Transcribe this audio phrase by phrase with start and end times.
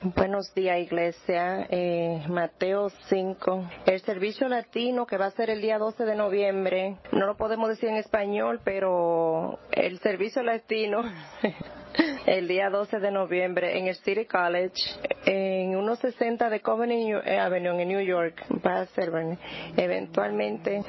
[0.00, 1.66] Buenos días, iglesia.
[1.70, 3.68] Eh, Mateo 5.
[3.84, 7.68] El servicio latino que va a ser el día 12 de noviembre, no lo podemos
[7.68, 11.02] decir en español, pero el servicio latino
[12.26, 14.74] el día 12 de noviembre en el City College,
[15.24, 18.44] en 160 de Covenant Avenue en New York.
[18.64, 19.10] Va a ser
[19.76, 20.82] eventualmente.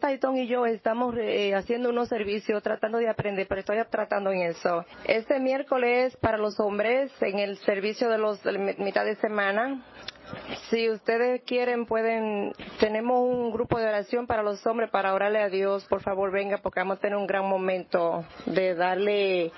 [0.00, 4.42] Taiton y yo estamos eh, haciendo unos servicios tratando de aprender, pero estoy tratando en
[4.42, 4.84] eso.
[5.04, 8.40] Este miércoles para los hombres en el servicio de los
[8.78, 9.84] mitad de semana
[10.68, 15.48] si ustedes quieren, pueden, tenemos un grupo de oración para los hombres para orarle a
[15.48, 15.84] Dios.
[15.86, 19.52] Por favor, venga, porque vamos a tener un gran momento de darle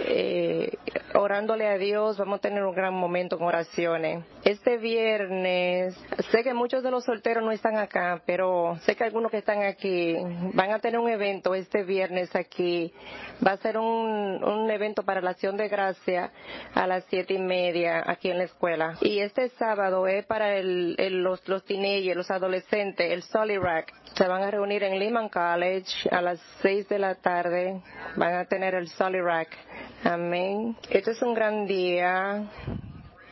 [0.00, 0.76] eh,
[1.14, 4.24] orándole a Dios, vamos a tener un gran momento con oraciones.
[4.44, 5.94] Este viernes,
[6.30, 9.62] sé que muchos de los solteros no están acá, pero sé que algunos que están
[9.62, 10.16] aquí
[10.54, 12.92] van a tener un evento este viernes aquí.
[13.44, 16.30] Va a ser un, un evento para la acción de gracia
[16.74, 18.96] a las siete y media aquí en la escuela.
[19.00, 23.92] Y este sábado es para el, los, los teenagers, los adolescentes, el Solid Rack.
[24.14, 27.80] Se van a reunir en Lehman College a las seis de la tarde.
[28.16, 29.48] Van a tener el Solid Rack.
[30.04, 30.76] Amén.
[30.90, 32.44] Este es un gran día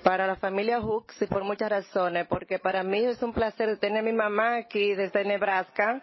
[0.03, 3.98] para la familia Hooks y por muchas razones, porque para mí es un placer tener
[3.98, 6.00] a mi mamá aquí desde Nebraska.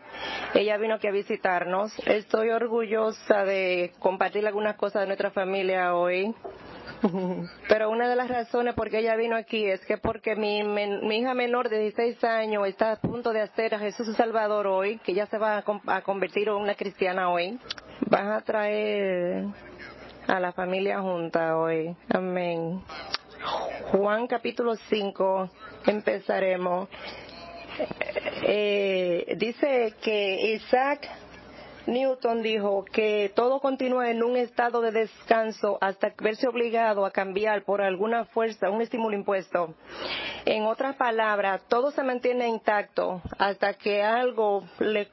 [0.53, 1.93] Ella vino aquí a visitarnos.
[2.05, 6.33] Estoy orgullosa de compartir algunas cosas de nuestra familia hoy.
[7.67, 11.17] Pero una de las razones por qué ella vino aquí es que porque mi, mi
[11.17, 14.97] hija menor de 16 años está a punto de hacer a Jesús su Salvador hoy,
[14.99, 17.59] que ya se va a, a convertir en una cristiana hoy.
[18.09, 19.45] Van a traer
[20.27, 21.95] a la familia junta hoy.
[22.09, 22.81] Amén.
[23.91, 25.49] Juan capítulo 5,
[25.87, 26.87] empezaremos.
[28.43, 31.09] Eh, dice que Isaac
[31.85, 37.63] Newton dijo que todo continúa en un estado de descanso hasta verse obligado a cambiar
[37.63, 39.73] por alguna fuerza un estímulo impuesto.
[40.45, 45.09] En otras palabras, todo se mantiene intacto hasta que algo le,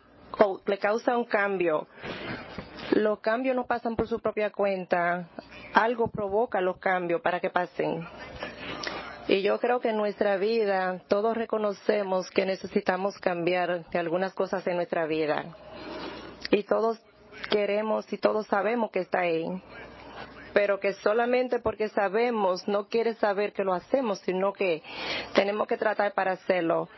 [0.66, 1.88] le causa un cambio.
[2.92, 5.28] Los cambios no pasan por su propia cuenta.
[5.74, 8.06] Algo provoca los cambios para que pasen.
[9.28, 14.74] Y yo creo que en nuestra vida todos reconocemos que necesitamos cambiar algunas cosas en
[14.74, 15.44] nuestra vida.
[16.50, 17.00] Y todos
[17.48, 19.46] queremos y todos sabemos que está ahí.
[20.52, 24.82] Pero que solamente porque sabemos no quiere saber que lo hacemos, sino que
[25.32, 26.88] tenemos que tratar para hacerlo.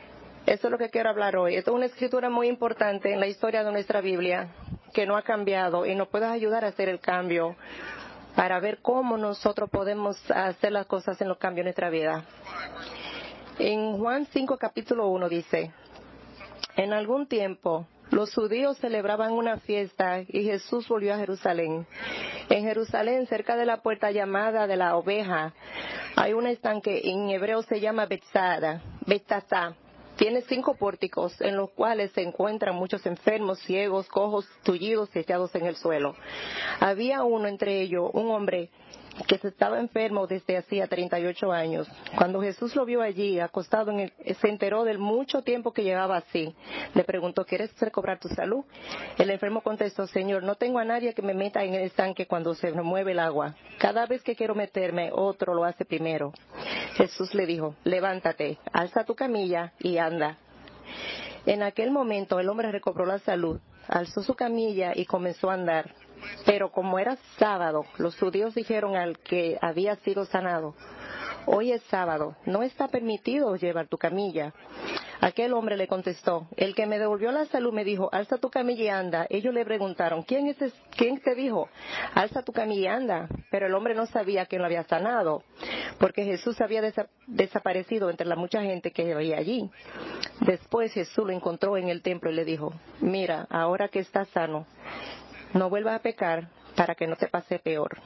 [0.46, 1.56] Eso es lo que quiero hablar hoy.
[1.56, 4.48] Esto es una escritura muy importante en la historia de nuestra Biblia
[4.92, 7.56] que no ha cambiado y nos puedes ayudar a hacer el cambio
[8.36, 12.24] para ver cómo nosotros podemos hacer las cosas en los cambios en nuestra vida.
[13.58, 15.72] En Juan 5 capítulo 1 dice,
[16.76, 21.86] en algún tiempo los judíos celebraban una fiesta y Jesús volvió a Jerusalén.
[22.50, 25.54] En Jerusalén, cerca de la puerta llamada de la oveja,
[26.16, 29.74] hay un estanque, en hebreo se llama Betzada, Betzazá,
[30.16, 35.54] tiene cinco pórticos en los cuales se encuentran muchos enfermos, ciegos, cojos, tullidos y echados
[35.54, 36.14] en el suelo.
[36.80, 38.70] Había uno entre ellos, un hombre
[39.26, 41.88] que se estaba enfermo desde hacía 38 años.
[42.16, 46.54] Cuando Jesús lo vio allí, acostado en se enteró del mucho tiempo que llevaba así.
[46.94, 48.64] Le preguntó, ¿quieres recobrar tu salud?
[49.18, 52.54] El enfermo contestó, Señor, no tengo a nadie que me meta en el estanque cuando
[52.54, 53.54] se mueve el agua.
[53.78, 56.32] Cada vez que quiero meterme, otro lo hace primero.
[56.94, 60.38] Jesús le dijo, levántate, alza tu camilla y anda.
[61.46, 65.92] En aquel momento el hombre recobró la salud, alzó su camilla y comenzó a andar.
[66.44, 70.74] Pero como era sábado, los judíos dijeron al que había sido sanado,
[71.46, 74.52] hoy es sábado, no está permitido llevar tu camilla.
[75.20, 78.82] Aquel hombre le contestó, el que me devolvió la salud me dijo, alza tu camilla
[78.82, 79.26] y anda.
[79.30, 80.56] Ellos le preguntaron, ¿quién, es
[80.96, 81.68] quién te dijo?
[82.14, 83.28] Alza tu camilla y anda.
[83.48, 85.44] Pero el hombre no sabía quién lo había sanado,
[86.00, 86.82] porque Jesús había
[87.28, 89.70] desaparecido entre la mucha gente que había allí.
[90.40, 94.66] Después Jesús lo encontró en el templo y le dijo, mira, ahora que estás sano,
[95.54, 97.98] no vuelvas a pecar para que no te pase peor.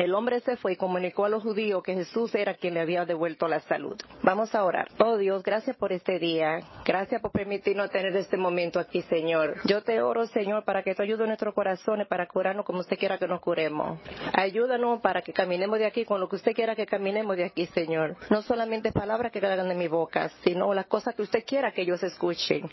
[0.00, 3.04] El hombre se fue y comunicó a los judíos que Jesús era quien le había
[3.04, 4.00] devuelto la salud.
[4.22, 4.88] Vamos a orar.
[4.98, 6.60] Oh Dios, gracias por este día.
[6.86, 9.56] Gracias por permitirnos tener este momento aquí, Señor.
[9.66, 13.18] Yo te oro, Señor, para que tú ayudes nuestros corazones para curarnos como usted quiera
[13.18, 14.00] que nos curemos.
[14.32, 17.66] Ayúdanos para que caminemos de aquí con lo que usted quiera que caminemos de aquí,
[17.66, 18.16] Señor.
[18.30, 21.82] No solamente palabras que salgan de mi boca, sino las cosas que usted quiera que
[21.82, 22.70] ellos escuchen.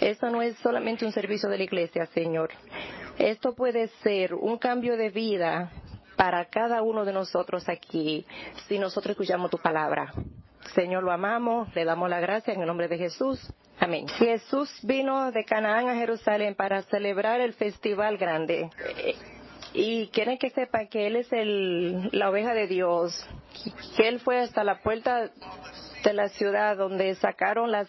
[0.00, 2.52] Eso no es solamente un servicio de la iglesia, Señor.
[3.18, 5.70] Esto puede ser un cambio de vida
[6.16, 8.26] para cada uno de nosotros aquí
[8.68, 10.12] si nosotros escuchamos tu palabra.
[10.74, 13.40] Señor, lo amamos, le damos la gracia en el nombre de Jesús.
[13.78, 14.08] Amén.
[14.08, 18.70] Jesús vino de Canaán a Jerusalén para celebrar el festival grande.
[19.74, 23.28] Y quieren que sepa que Él es el, la oveja de Dios
[23.96, 25.30] que él fue hasta la puerta
[26.04, 27.88] de la ciudad donde sacaron las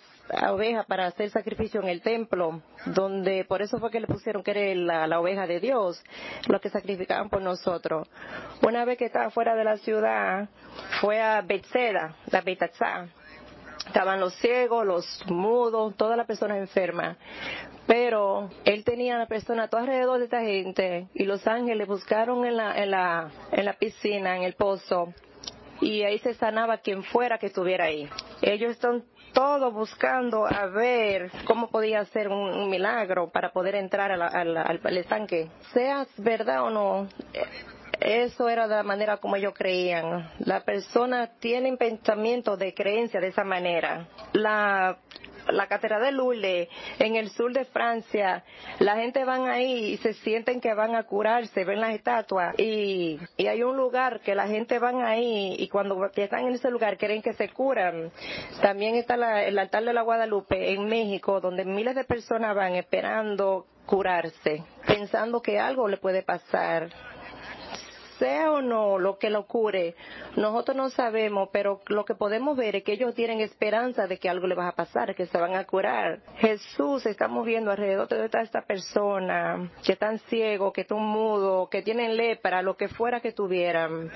[0.50, 4.52] ovejas para hacer sacrificio en el templo, donde por eso fue que le pusieron que
[4.52, 6.02] era la, oveja de Dios,
[6.48, 8.08] lo que sacrificaban por nosotros.
[8.66, 10.48] Una vez que estaba fuera de la ciudad,
[11.02, 13.08] fue a Bethseda, la Betatzá.
[13.86, 17.18] Estaban los ciegos, los mudos, todas las personas enfermas.
[17.86, 22.46] Pero él tenía a la persona todo alrededor de esta gente y los ángeles buscaron
[22.46, 25.14] en la, en la, en la piscina, en el pozo,
[25.82, 28.10] y ahí se sanaba quien fuera que estuviera ahí.
[28.42, 34.98] Ellos están todos buscando a ver cómo podía hacer un, milagro para poder entrar al,
[34.98, 35.50] estanque.
[35.74, 37.08] Seas verdad o no,
[38.00, 40.32] eso era de la manera como ellos creían.
[40.40, 44.08] La persona tiene pensamiento de creencia de esa manera.
[44.34, 44.98] La
[45.48, 46.70] la catedral de Lourdes,
[47.00, 48.44] en el sur de Francia,
[48.80, 53.20] la gente van ahí y se sienten que van a curarse, ven las estatuas y,
[53.38, 56.98] y hay un lugar que la gente van ahí y cuando están en ese lugar
[56.98, 58.12] creen que se curan.
[58.62, 63.66] También está el altar de la Guadalupe en México, donde miles de personas van esperando
[63.86, 66.90] curarse, pensando que algo le puede pasar
[68.18, 69.96] sea o no lo que lo cure,
[70.36, 74.30] nosotros no sabemos, pero lo que podemos ver es que ellos tienen esperanza de que
[74.30, 76.20] algo le va a pasar, que se van a curar.
[76.38, 81.82] Jesús, estamos viendo alrededor de toda esta persona que están ciegos, que están mudos, que
[81.82, 84.12] tienen lepra, lo que fuera que tuvieran.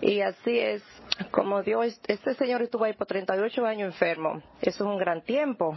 [0.00, 0.82] Y así es,
[1.30, 4.42] como Dios, este señor estuvo ahí por 38 años enfermo.
[4.60, 5.76] Eso es un gran tiempo.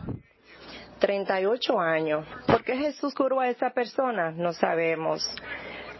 [0.99, 2.25] 38 años.
[2.45, 4.31] ¿Por qué Jesús curó a esa persona?
[4.31, 5.25] No sabemos.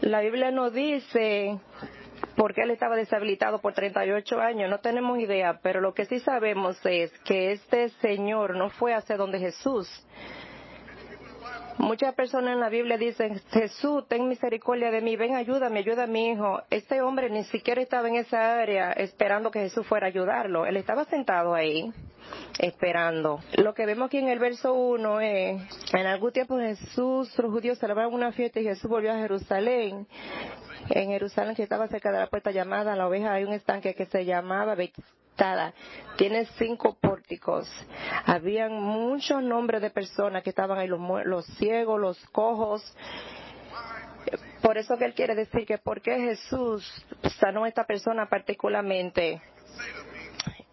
[0.02, 1.60] La Biblia no dice
[2.38, 6.20] por qué él estaba deshabilitado por 38 años, no tenemos idea, pero lo que sí
[6.20, 9.90] sabemos es que este señor no fue hacia donde Jesús.
[11.78, 16.08] Muchas personas en la Biblia dicen, Jesús, ten misericordia de mí, ven, ayúdame, ayuda a
[16.08, 16.62] mi hijo.
[16.70, 20.66] Este hombre ni siquiera estaba en esa área esperando que Jesús fuera a ayudarlo.
[20.66, 21.94] Él estaba sentado ahí
[22.60, 23.40] esperando.
[23.58, 25.62] Lo que vemos aquí en el verso 1 es,
[25.94, 30.08] en algún tiempo Jesús, los judíos celebraron una fiesta y Jesús volvió a Jerusalén.
[30.90, 34.06] En Jerusalén, que estaba cerca de la puerta llamada La Oveja, hay un estanque que
[34.06, 35.74] se llamaba Bethesda.
[36.18, 37.70] Tiene cinco pórticos.
[38.26, 42.84] Habían muchos nombres de personas que estaban ahí, los, los ciegos, los cojos,
[44.62, 46.86] por eso que él quiere decir que por qué Jesús
[47.40, 49.42] sanó a esta persona particularmente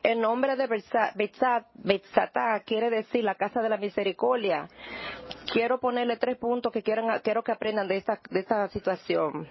[0.06, 0.68] el nombre de
[1.74, 4.68] Betzatá quiere decir la casa de la misericordia.
[5.52, 9.48] Quiero ponerle tres puntos que quieran, quiero que aprendan de esta, de esta situación.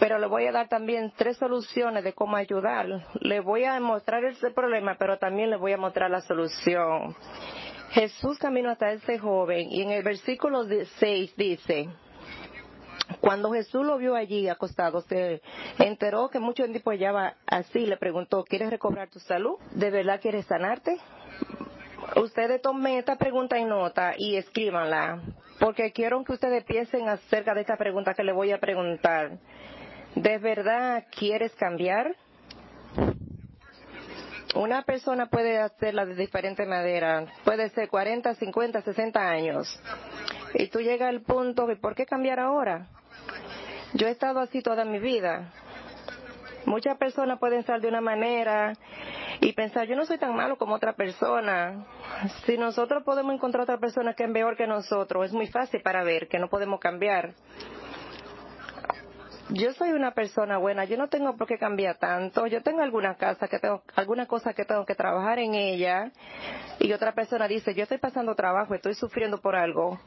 [0.00, 2.88] Pero le voy a dar también tres soluciones de cómo ayudar.
[3.20, 7.14] Le voy a mostrar el problema, pero también le voy a mostrar la solución.
[7.90, 11.88] Jesús caminó hasta ese joven y en el versículo 6 dice,
[13.20, 15.40] cuando Jesús lo vio allí acostado, se
[15.78, 19.56] enteró que mucho tiempo llevaba así, le preguntó, ¿quieres recobrar tu salud?
[19.72, 20.98] ¿De verdad quieres sanarte?
[22.16, 25.20] Ustedes tomen esta pregunta en nota y escríbanla,
[25.58, 29.38] porque quiero que ustedes piensen acerca de esta pregunta que le voy a preguntar.
[30.14, 32.14] ¿De verdad quieres cambiar?
[34.54, 37.24] Una persona puede hacerla de diferente manera.
[37.44, 39.80] Puede ser 40, 50, 60 años.
[40.54, 42.88] Y tú llegas al punto de ¿por qué cambiar ahora?
[43.94, 45.52] Yo he estado así toda mi vida.
[46.64, 48.72] Muchas personas pueden estar de una manera
[49.40, 51.84] y pensar, yo no soy tan malo como otra persona.
[52.46, 56.04] Si nosotros podemos encontrar otra persona que es peor que nosotros, es muy fácil para
[56.04, 57.34] ver que no podemos cambiar.
[59.50, 62.46] Yo soy una persona buena, yo no tengo por qué cambiar tanto.
[62.46, 66.10] Yo tengo alguna casa que tengo, alguna cosa que tengo que trabajar en ella
[66.78, 69.98] y otra persona dice, yo estoy pasando trabajo, estoy sufriendo por algo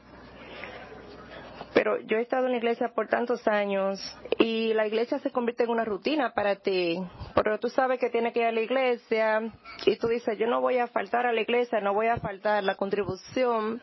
[1.86, 4.00] pero yo he estado en la iglesia por tantos años
[4.40, 7.00] y la iglesia se convierte en una rutina para ti.
[7.32, 9.52] Pero tú sabes que tienes que ir a la iglesia
[9.84, 12.64] y tú dices, yo no voy a faltar a la iglesia, no voy a faltar
[12.64, 13.80] la contribución.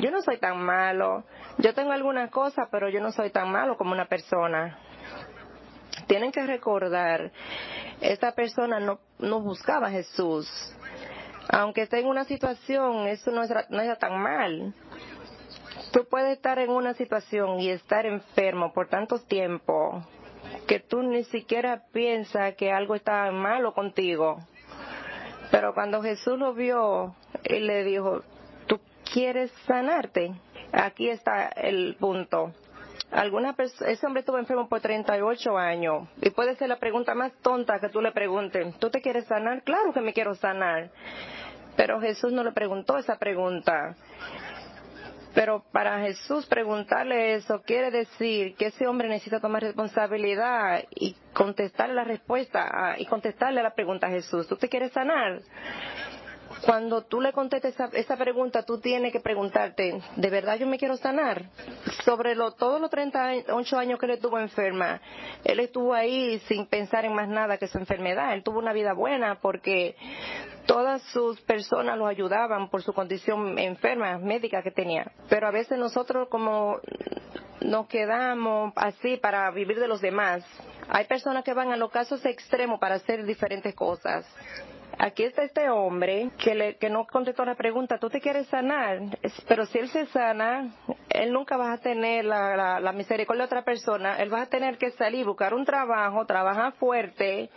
[0.00, 1.24] Yo no soy tan malo.
[1.58, 4.78] Yo tengo algunas cosas, pero yo no soy tan malo como una persona.
[6.06, 7.32] Tienen que recordar,
[8.00, 10.48] esta persona no, no buscaba a Jesús.
[11.48, 14.72] Aunque esté en una situación, eso no, es, no era tan mal
[15.94, 20.02] Tú puedes estar en una situación y estar enfermo por tanto tiempo
[20.66, 24.38] que tú ni siquiera piensas que algo está malo contigo.
[25.52, 28.22] Pero cuando Jesús lo vio, él le dijo,
[28.66, 28.80] ¿tú
[29.12, 30.34] quieres sanarte?
[30.72, 32.52] Aquí está el punto.
[33.12, 37.78] Alguna ese hombre estuvo enfermo por 38 años y puede ser la pregunta más tonta
[37.78, 38.76] que tú le preguntes.
[38.80, 39.62] ¿Tú te quieres sanar?
[39.62, 40.90] Claro que me quiero sanar.
[41.76, 43.94] Pero Jesús no le preguntó esa pregunta.
[45.34, 51.94] Pero para Jesús preguntarle eso quiere decir que ese hombre necesita tomar responsabilidad y contestarle
[51.94, 54.46] la respuesta ah, y contestarle la pregunta a Jesús.
[54.46, 55.40] ¿Tú te quieres sanar?
[56.62, 60.96] Cuando tú le contestes esa, pregunta, tú tienes que preguntarte, ¿de verdad yo me quiero
[60.96, 61.46] sanar?
[62.04, 65.00] Sobre lo, todos los 38 años que él estuvo enferma,
[65.44, 68.34] él estuvo ahí sin pensar en más nada que su enfermedad.
[68.34, 69.96] Él tuvo una vida buena porque
[70.66, 75.10] todas sus personas lo ayudaban por su condición enferma, médica que tenía.
[75.28, 76.78] Pero a veces nosotros como
[77.60, 80.44] nos quedamos así para vivir de los demás.
[80.88, 84.26] Hay personas que van a los casos extremos para hacer diferentes cosas
[84.98, 89.00] aquí está este hombre que, le, que no contestó la pregunta, ¿tú te quieres sanar?
[89.48, 90.74] Pero si él se sana,
[91.10, 94.78] él nunca va a tener la, la, misericordia de otra persona, él va a tener
[94.78, 97.50] que salir, buscar un trabajo, trabajar fuerte,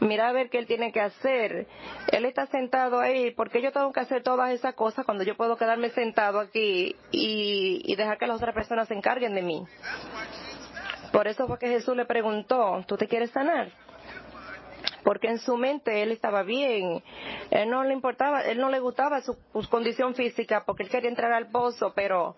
[0.00, 1.66] mirar a ver qué él tiene que hacer.
[2.12, 5.56] Él está sentado ahí, porque yo tengo que hacer todas esas cosas cuando yo puedo
[5.56, 9.64] quedarme sentado aquí y, y dejar que las otras personas se encarguen de mí?
[11.12, 13.70] Por eso fue que Jesús le preguntó, ¿tú te quieres sanar?
[15.08, 17.02] Porque en su mente él estaba bien,
[17.50, 19.38] él no le importaba, él no le gustaba su,
[19.70, 22.36] condición física porque él quería entrar al pozo, pero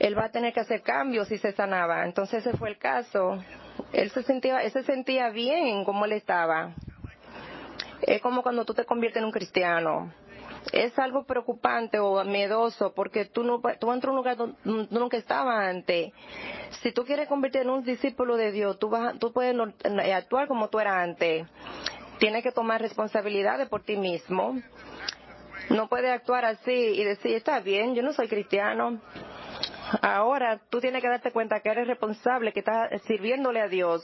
[0.00, 2.04] él va a tener que hacer cambios si se sanaba.
[2.04, 3.40] Entonces ese fue el caso.
[3.92, 6.74] Él se sentía, él se sentía bien como él estaba.
[8.02, 10.12] Es como cuando tú te conviertes en un cristiano
[10.72, 15.16] es algo preocupante o miedoso porque tú no tú entras a un lugar donde nunca
[15.16, 16.12] estabas antes.
[16.82, 19.56] Si tú quieres convertir en un discípulo de Dios, tú vas, tú puedes
[20.14, 21.46] actuar como tú eras antes.
[22.18, 24.56] Tienes que tomar responsabilidades por ti mismo.
[25.70, 29.00] No puedes actuar así y decir, está bien, yo no soy cristiano.
[30.02, 34.02] Ahora tú tienes que darte cuenta que eres responsable, que estás sirviéndole a Dios.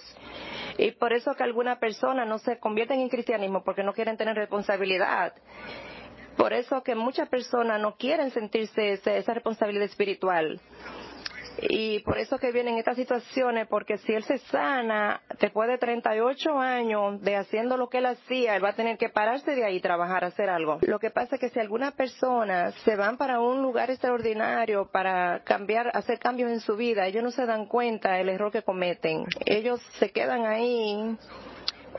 [0.78, 4.37] Y por eso que algunas personas no se convierten en cristianismo porque no quieren tener
[4.37, 5.35] responsabilidad.
[6.37, 10.61] Por eso que muchas personas no quieren sentirse esa responsabilidad espiritual.
[11.69, 16.59] Y por eso que vienen estas situaciones, porque si él se sana después de 38
[16.59, 19.81] años de haciendo lo que él hacía, él va a tener que pararse de ahí
[19.81, 20.79] trabajar, hacer algo.
[20.83, 25.43] Lo que pasa es que si algunas personas se van para un lugar extraordinario para
[25.45, 29.25] cambiar, hacer cambios en su vida, ellos no se dan cuenta del error que cometen.
[29.47, 31.17] Ellos se quedan ahí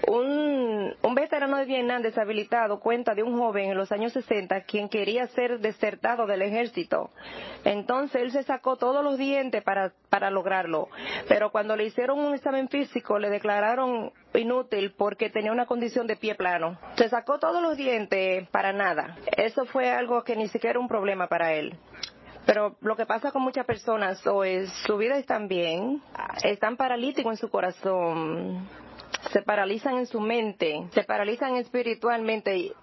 [0.08, 5.28] un, veterano de Vietnam deshabilitado cuenta de un joven en los años 60 quien quería
[5.28, 7.10] ser desertado del ejército.
[7.64, 10.90] Entonces él se sacó todos los dientes para, para lograrlo.
[11.28, 16.18] Pero cuando le hicieron un examen físico le declararon inútil porque tenía una condición de
[16.18, 16.78] pie plano.
[16.98, 19.18] Se sacó todos los dientes para nada.
[19.38, 21.78] Eso fue algo que ni siquiera era un problema para él.
[22.46, 26.02] Pero lo que pasa con muchas personas o es su vida están bien,
[26.44, 28.68] están paralíticos en su corazón,
[29.32, 32.74] se paralizan en su mente, se paralizan espiritualmente y,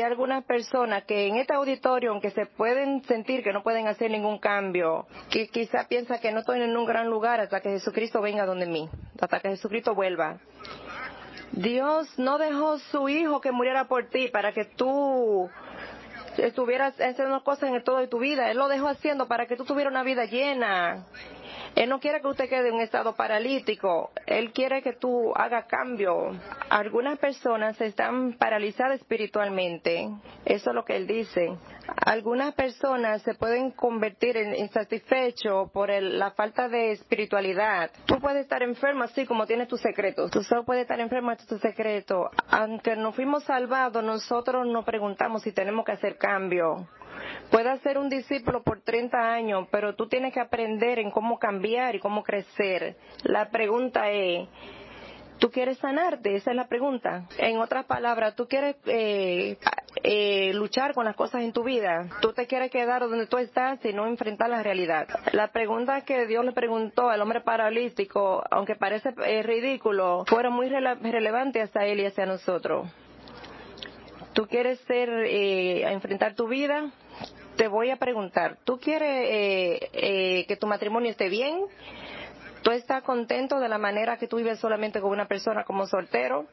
[0.00, 4.38] algunas personas que en este auditorio, aunque se pueden sentir que no pueden hacer ningún
[4.38, 8.46] cambio, que quizá piensa que no estoy en un gran lugar hasta que Jesucristo venga
[8.46, 8.88] donde mí,
[9.20, 10.38] hasta que Jesucristo vuelva.
[11.52, 15.48] Dios no dejó su hijo que muriera por ti para que tú
[16.36, 18.50] estuvieras haciendo cosas en todo de tu vida.
[18.50, 21.06] Él lo dejó haciendo para que tú tuvieras una vida llena.
[21.76, 24.10] Él no quiere que usted quede en un estado paralítico.
[24.24, 26.30] Él quiere que tú hagas cambio.
[26.70, 30.08] Algunas personas están paralizadas espiritualmente.
[30.46, 31.54] Eso es lo que él dice.
[32.06, 37.90] Algunas personas se pueden convertir en insatisfechos por la falta de espiritualidad.
[38.06, 40.30] Tú puedes estar enfermo así como tienes tus secretos.
[40.30, 42.30] Tú solo puedes estar enfermo de tus secretos.
[42.48, 46.88] Aunque nos fuimos salvados, nosotros nos preguntamos si tenemos que hacer cambio.
[47.50, 51.94] Puedes ser un discípulo por 30 años, pero tú tienes que aprender en cómo cambiar
[51.94, 52.96] y cómo crecer.
[53.22, 54.48] La pregunta es,
[55.38, 56.34] ¿tú quieres sanarte?
[56.34, 57.26] Esa es la pregunta.
[57.38, 59.58] En otras palabras, ¿tú quieres eh,
[60.02, 62.08] eh, luchar con las cosas en tu vida?
[62.20, 65.06] ¿Tú te quieres quedar donde tú estás y no enfrentar la realidad?
[65.32, 70.68] La pregunta que Dios le preguntó al hombre paralítico, aunque parece eh, ridículo, fueron muy
[70.68, 72.88] relevantes hacia él y hacia nosotros.
[74.32, 76.90] ¿Tú quieres ser, enfrentar tu vida?
[77.56, 81.60] Te voy a preguntar, ¿tú quieres eh, eh, que tu matrimonio esté bien?
[82.62, 86.46] ¿Tú estás contento de la manera que tú vives solamente con una persona como soltero?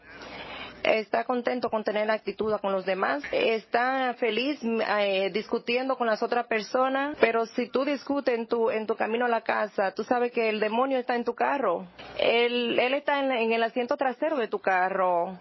[0.84, 3.24] ¿Está contento con tener la actitud con los demás?
[3.32, 7.18] ¿Está feliz eh, discutiendo con las otras personas?
[7.22, 10.50] Pero si tú discutes en tu, en tu camino a la casa, tú sabes que
[10.50, 11.88] el demonio está en tu carro.
[12.20, 15.40] Él, él está en, en el asiento trasero de tu carro.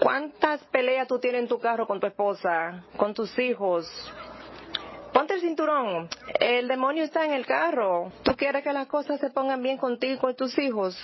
[0.00, 3.88] ¿Cuántas peleas tú tienes en tu carro con tu esposa, con tus hijos?
[5.16, 6.10] Ponte el cinturón.
[6.38, 8.12] El demonio está en el carro.
[8.22, 10.94] Tú quieres que las cosas se pongan bien contigo y tus hijos.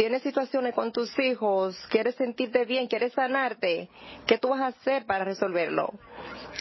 [0.00, 3.90] Tienes situaciones con tus hijos, quieres sentirte bien, quieres sanarte,
[4.26, 5.92] ¿qué tú vas a hacer para resolverlo?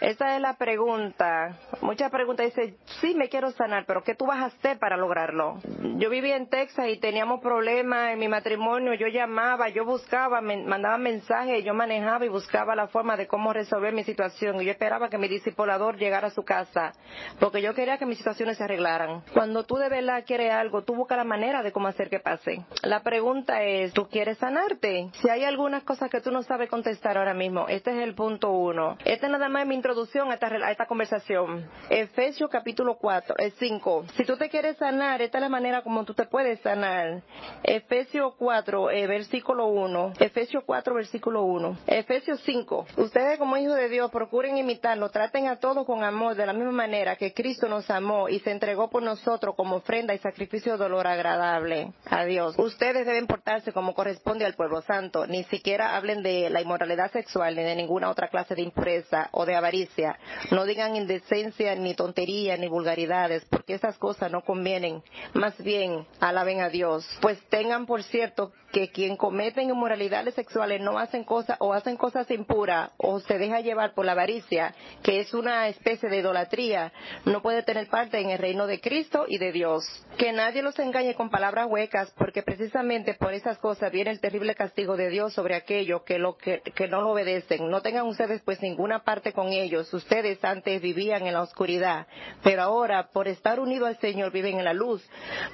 [0.01, 1.57] Esa es la pregunta.
[1.81, 5.59] Muchas preguntas dicen, sí, me quiero sanar, pero ¿qué tú vas a hacer para lograrlo?
[5.97, 8.93] Yo vivía en Texas y teníamos problemas en mi matrimonio.
[8.93, 13.51] Yo llamaba, yo buscaba, me mandaba mensajes, yo manejaba y buscaba la forma de cómo
[13.51, 14.61] resolver mi situación.
[14.61, 16.93] Y yo esperaba que mi discipulador llegara a su casa,
[17.39, 19.23] porque yo quería que mis situaciones se arreglaran.
[19.33, 22.63] Cuando tú de verdad quieres algo, tú buscas la manera de cómo hacer que pase.
[22.83, 25.09] La pregunta es, ¿tú quieres sanarte?
[25.21, 28.51] Si hay algunas cosas que tú no sabes contestar ahora mismo, este es el punto
[28.51, 28.97] uno.
[29.05, 31.69] Este nada más es mi introducción a esta, a esta conversación.
[31.89, 34.05] Efesios capítulo 4, el 5.
[34.15, 37.21] Si tú te quieres sanar, esta es la manera como tú te puedes sanar.
[37.63, 40.13] Efesios 4, eh, versículo 1.
[40.19, 41.77] Efesios 4, versículo 1.
[41.87, 42.85] Efesios 5.
[42.97, 46.71] Ustedes como hijos de Dios procuren imitarlo, traten a todos con amor de la misma
[46.71, 50.77] manera que Cristo nos amó y se entregó por nosotros como ofrenda y sacrificio de
[50.79, 52.57] dolor agradable a Dios.
[52.57, 57.55] Ustedes deben portarse como corresponde al pueblo santo, ni siquiera hablen de la inmoralidad sexual
[57.55, 60.17] ni de ninguna otra clase de impureza o de avaricia
[60.51, 65.03] no digan indecencia, ni tontería, ni vulgaridades, porque esas cosas no convienen.
[65.33, 67.05] Más bien, alaben a Dios.
[67.21, 72.29] Pues tengan por cierto que quien cometen inmoralidades sexuales no hacen cosas o hacen cosas
[72.29, 76.91] impuras o se deja llevar por la avaricia, que es una especie de idolatría,
[77.25, 79.83] no puede tener parte en el reino de Cristo y de Dios.
[80.17, 84.55] Que nadie los engañe con palabras huecas, porque precisamente por esas cosas viene el terrible
[84.55, 87.69] castigo de Dios sobre aquellos que, que, que no lo obedecen.
[87.69, 89.93] No tengan ustedes pues ninguna parte con ellos.
[89.93, 92.07] Ustedes antes vivían en la oscuridad,
[92.43, 95.07] pero ahora por estar unidos al Señor viven en la luz.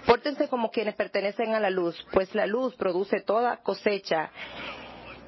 [0.06, 4.32] Pórtense como quienes pertenecen a la luz, pues la luz produce toda cosecha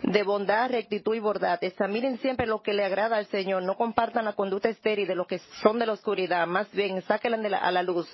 [0.07, 1.61] de bondad, rectitud y bondad.
[1.61, 3.63] Examinen siempre lo que le agrada al Señor.
[3.63, 6.47] No compartan la conducta estéril de lo que son de la oscuridad.
[6.47, 8.07] Más bien, sáquenla a la luz.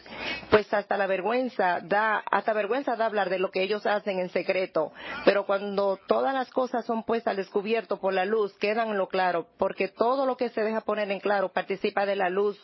[0.49, 4.29] Pues hasta la vergüenza da, hasta vergüenza da hablar de lo que ellos hacen en
[4.29, 4.91] secreto.
[5.23, 9.07] Pero cuando todas las cosas son puestas al descubierto por la luz, quedan en lo
[9.07, 9.45] claro.
[9.57, 12.59] Porque todo lo que se deja poner en claro participa de la luz.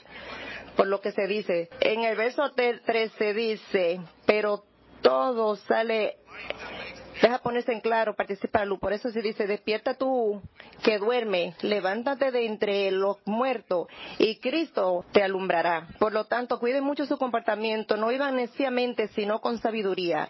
[0.75, 1.69] Por lo que se dice.
[1.81, 4.63] En el verso 13 se dice, pero
[5.01, 6.17] todo sale
[7.22, 8.80] Deja ponerse en claro, participa luz.
[8.80, 10.42] Por eso se dice, despierta tú
[10.84, 15.88] que duerme, levántate de entre los muertos y Cristo te alumbrará.
[16.00, 20.29] Por lo tanto, cuiden mucho su comportamiento, no iban neciamente, sino con sabiduría.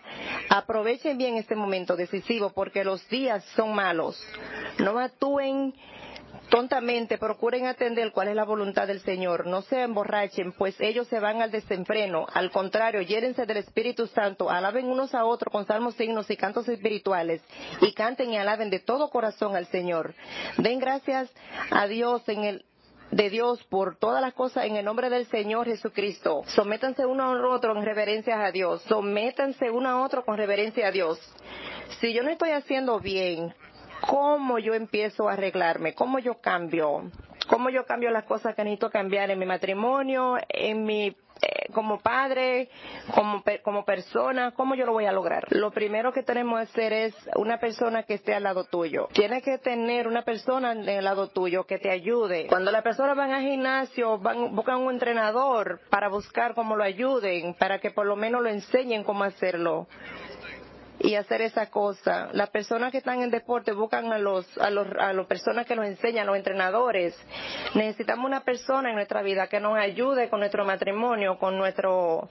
[0.50, 4.22] Aprovechen bien este momento decisivo porque los días son malos.
[4.80, 5.74] No actúen
[6.50, 9.48] tontamente procuren atender cuál es la voluntad del Señor.
[9.48, 12.26] No se emborrachen, pues ellos se van al desenfreno.
[12.34, 14.50] Al contrario, llérense del Espíritu Santo.
[14.50, 17.42] Alaben unos a otros con salmos, signos y cantos espirituales.
[17.82, 20.14] Y canten y alaben de todo corazón al Señor.
[20.58, 21.30] Den gracias
[21.72, 22.66] a Dios en el
[23.12, 26.44] de Dios por todas las cosas en el nombre del Señor Jesucristo.
[26.48, 28.84] Sométanse uno a otro en reverencia a Dios.
[28.84, 31.20] Sométanse uno a otro con reverencia a Dios.
[32.00, 33.54] Si yo no estoy haciendo bien,
[34.02, 37.12] cómo yo empiezo a arreglarme, cómo yo cambio,
[37.48, 42.00] cómo yo cambio las cosas que necesito cambiar en mi matrimonio, en mi eh, como
[42.00, 42.70] padre,
[43.16, 45.46] como, como persona, ¿cómo yo lo voy a lograr?
[45.52, 49.08] Lo primero que tenemos que hacer es una persona que esté al lado tuyo.
[49.14, 52.48] Tienes que tener una persona al lado tuyo que te ayude.
[52.48, 57.54] Cuando las personas van al gimnasio, van, buscan un entrenador para buscar cómo lo ayuden,
[57.54, 59.88] para que por lo menos lo enseñen cómo hacerlo
[61.00, 62.30] y hacer esa cosa.
[62.34, 65.76] Las personas que están en deporte buscan a los a los a las personas que
[65.76, 67.16] nos enseñan, los entrenadores.
[67.76, 72.30] Necesitamos una persona en nuestra vida que nos ayude con nuestro matrimonio, con nuestro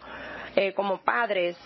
[0.57, 1.57] eh, como padres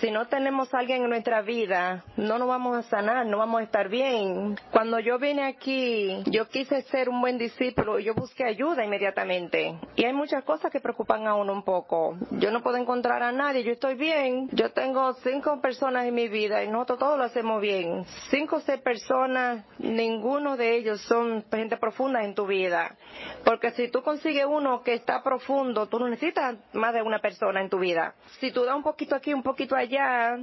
[0.00, 3.60] si no tenemos a alguien en nuestra vida, no nos vamos a sanar, no vamos
[3.60, 4.56] a estar bien.
[4.70, 9.78] Cuando yo vine aquí, yo quise ser un buen discípulo y yo busqué ayuda inmediatamente.
[9.96, 12.16] Y hay muchas cosas que preocupan a uno un poco.
[12.32, 14.48] Yo no puedo encontrar a nadie, yo estoy bien.
[14.52, 18.04] Yo tengo cinco personas en mi vida y nosotros todos lo hacemos bien.
[18.30, 22.96] Cinco o seis personas, ninguno de ellos son gente profunda en tu vida.
[23.44, 27.60] Porque si tú consigues uno que está profundo, tú no necesitas más de una persona
[27.60, 28.14] en tu vida.
[28.40, 30.38] Si tú das un poquito aquí, un poquito allá,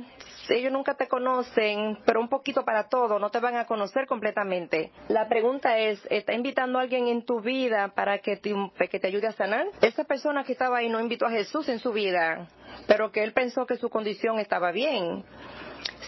[0.49, 4.91] ellos nunca te conocen, pero un poquito para todo, no te van a conocer completamente.
[5.07, 8.53] La pregunta es, ¿está invitando a alguien en tu vida para que te,
[8.89, 9.65] que te ayude a sanar?
[9.81, 12.47] Esa persona que estaba ahí no invitó a Jesús en su vida,
[12.87, 15.23] pero que él pensó que su condición estaba bien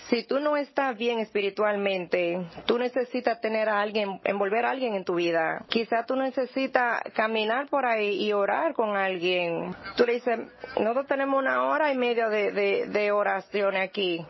[0.09, 5.03] si tú no estás bien espiritualmente, tú necesitas tener a alguien, envolver a alguien en
[5.03, 5.65] tu vida.
[5.67, 9.75] Quizá tú necesitas caminar por ahí y orar con alguien.
[9.97, 10.39] Tú le dices,
[10.79, 12.51] nosotros tenemos una hora y media de,
[12.87, 14.25] de, oraciones aquí.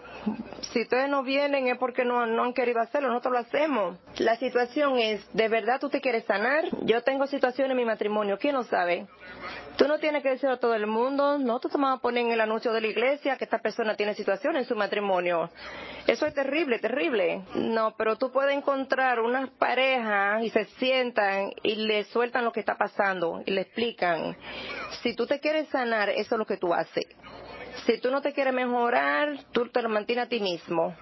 [0.71, 3.97] Si ustedes no vienen es porque no, no han querido hacerlo, nosotros lo hacemos.
[4.17, 6.65] La situación es, ¿de verdad tú te quieres sanar?
[6.83, 9.07] Yo tengo situaciones en mi matrimonio, ¿quién lo sabe?
[9.77, 12.31] Tú no tienes que decirlo a todo el mundo, nosotros te vamos a poner en
[12.31, 15.51] el anuncio de la iglesia que esta persona tiene situación en su matrimonio.
[16.07, 17.43] Eso es terrible, terrible.
[17.53, 22.59] No, pero tú puedes encontrar unas parejas y se sientan y le sueltan lo que
[22.59, 24.35] está pasando y le explican.
[25.03, 27.05] Si tú te quieres sanar, eso es lo que tú haces.
[27.85, 30.95] Si tú no te quieres mejorar, tú te lo mantienes a ti mismo.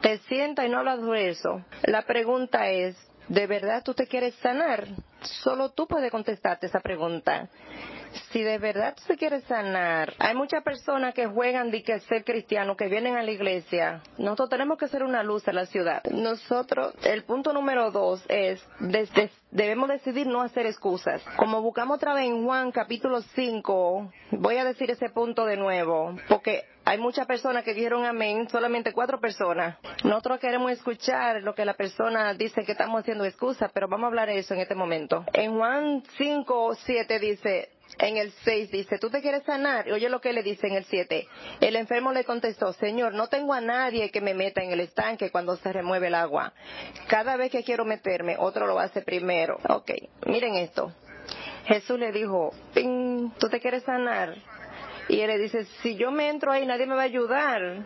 [0.00, 1.64] Te sientas y no hablas de eso.
[1.82, 2.96] La pregunta es,
[3.28, 4.86] ¿de verdad tú te quieres sanar?
[5.22, 7.48] Solo tú puedes contestarte esa pregunta
[8.30, 12.76] si de verdad se quiere sanar, hay muchas personas que juegan de que ser cristianos,
[12.76, 14.02] que vienen a la iglesia.
[14.18, 16.02] Nosotros tenemos que ser una luz en la ciudad.
[16.04, 18.64] Nosotros, el punto número dos es,
[19.50, 21.22] debemos decidir no hacer excusas.
[21.36, 26.16] Como buscamos otra vez en Juan capítulo 5, voy a decir ese punto de nuevo,
[26.28, 29.76] porque hay muchas personas que dijeron amén, solamente cuatro personas.
[30.02, 34.08] Nosotros queremos escuchar lo que la persona dice que estamos haciendo excusas, pero vamos a
[34.08, 35.09] hablar de eso en este momento.
[35.32, 37.68] En Juan 5, 7 dice,
[37.98, 39.88] en el 6 dice, ¿tú te quieres sanar?
[39.88, 41.26] Y oye lo que le dice en el 7.
[41.60, 45.30] El enfermo le contestó, Señor, no tengo a nadie que me meta en el estanque
[45.30, 46.52] cuando se remueve el agua.
[47.08, 49.58] Cada vez que quiero meterme, otro lo hace primero.
[49.68, 49.90] Ok,
[50.26, 50.92] miren esto.
[51.66, 52.52] Jesús le dijo,
[53.38, 54.34] ¿tú te quieres sanar?
[55.08, 57.84] Y él le dice, si yo me entro ahí, nadie me va a ayudar.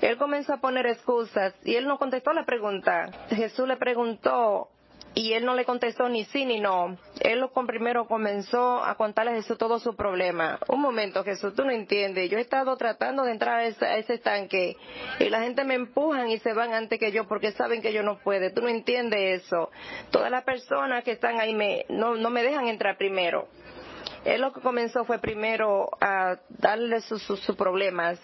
[0.00, 3.10] Él comenzó a poner excusas y él no contestó la pregunta.
[3.30, 4.68] Jesús le preguntó,
[5.14, 6.96] y él no le contestó ni sí ni no.
[7.20, 10.58] Él primero comenzó a contarle a Jesús todo su problema.
[10.68, 12.30] Un momento, Jesús, tú no entiendes.
[12.30, 14.76] Yo he estado tratando de entrar a ese, estanque
[15.18, 18.02] y la gente me empujan y se van antes que yo porque saben que yo
[18.02, 18.52] no puedo.
[18.52, 19.70] Tú no entiendes eso.
[20.10, 23.48] Todas las personas que están ahí me, no, no me dejan entrar primero.
[24.24, 28.18] Él lo que comenzó fue primero a darle sus, sus problemas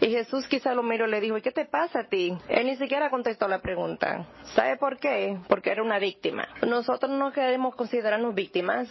[0.00, 2.36] y Jesús quizá lo miró y le dijo, ¿y qué te pasa a ti?
[2.48, 4.26] Él ni siquiera contestó la pregunta.
[4.54, 5.38] ¿Sabe por qué?
[5.48, 6.48] Porque era una víctima.
[6.66, 8.88] Nosotros no queremos considerarnos víctimas.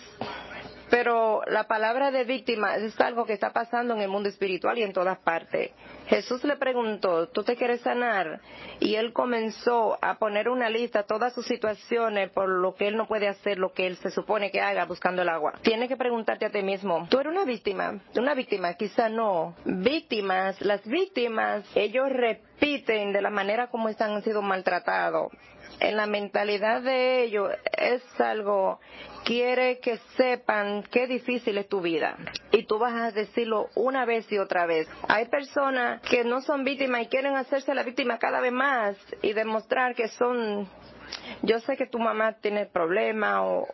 [0.90, 4.84] Pero la palabra de víctima es algo que está pasando en el mundo espiritual y
[4.84, 5.72] en todas partes.
[6.08, 8.40] Jesús le preguntó, ¿tú te quieres sanar?
[8.80, 13.08] Y él comenzó a poner una lista, todas sus situaciones por lo que él no
[13.08, 15.54] puede hacer, lo que él se supone que haga buscando el agua.
[15.62, 18.00] Tienes que preguntarte a ti mismo, ¿tú eres una víctima?
[18.16, 19.56] Una víctima, quizá no.
[19.66, 25.32] Víctimas, las víctimas, ellos repiten de la manera como están han sido maltratados
[25.80, 28.80] en la mentalidad de ellos es algo,
[29.26, 32.18] quiere que sepan qué difícil es tu vida.
[32.58, 34.88] Y tú vas a decirlo una vez y otra vez.
[35.08, 39.34] Hay personas que no son víctimas y quieren hacerse la víctima cada vez más y
[39.34, 40.68] demostrar que son,
[41.44, 43.68] yo sé que tu mamá tiene problemas o,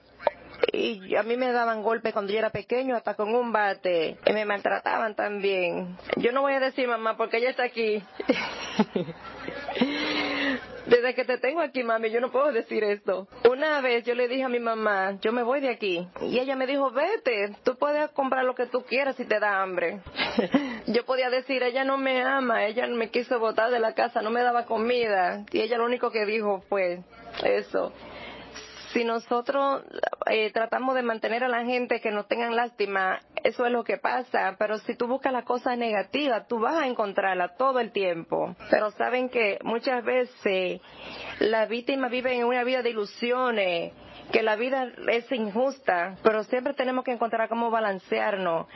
[0.74, 4.34] y a mí me daban golpes cuando yo era pequeño, hasta con un bate, y
[4.34, 5.98] me maltrataban también.
[6.17, 8.04] Yo no voy a decir mamá porque ella está aquí.
[10.86, 13.28] Desde que te tengo aquí, mami, yo no puedo decir esto.
[13.50, 16.08] Una vez yo le dije a mi mamá, yo me voy de aquí.
[16.22, 19.62] Y ella me dijo, vete, tú puedes comprar lo que tú quieras si te da
[19.62, 20.02] hambre.
[20.88, 24.30] yo podía decir, ella no me ama, ella me quiso botar de la casa, no
[24.30, 25.46] me daba comida.
[25.52, 27.00] Y ella lo único que dijo fue
[27.43, 27.93] eso
[28.93, 29.84] si nosotros
[30.27, 33.97] eh, tratamos de mantener a la gente que no tengan lástima, eso es lo que
[33.97, 34.56] pasa.
[34.58, 38.56] Pero si tú buscas las cosas negativas, tú vas a encontrarla todo el tiempo.
[38.69, 40.79] Pero saben que muchas veces
[41.39, 43.93] la víctima vive en una vida de ilusiones
[44.32, 48.67] que la vida es injusta, pero siempre tenemos que encontrar cómo balancearnos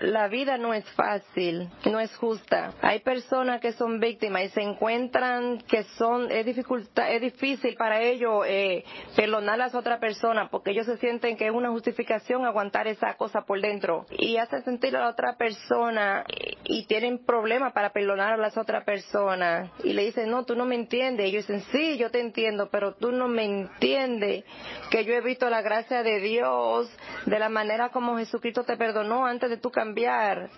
[0.00, 2.72] la vida no es fácil, no es justa.
[2.82, 8.00] Hay personas que son víctimas y se encuentran que son, es, dificultad, es difícil para
[8.00, 8.84] ellos eh,
[9.16, 13.14] perdonar a las otras personas porque ellos se sienten que es una justificación aguantar esa
[13.14, 16.24] cosa por dentro y hace sentir a la otra persona
[16.64, 20.66] y, tienen problemas para perdonar a las otras personas y le dicen, no, tú no
[20.66, 21.26] me entiendes.
[21.26, 24.44] Ellos dicen, sí, yo te entiendo, pero tú no me entiendes
[24.90, 26.94] que yo he visto la gracia de Dios
[27.24, 30.48] de la manera como Jesucristo te perdonó antes de tu cambiar.